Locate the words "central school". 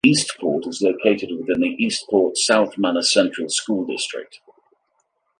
3.03-3.85